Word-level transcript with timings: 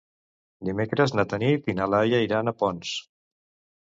Dimecres 0.69 1.13
na 1.19 1.27
Tanit 1.33 1.69
i 1.73 1.77
na 1.81 1.89
Laia 1.97 2.23
iran 2.29 2.53
a 2.53 2.57
Ponts. 2.63 2.95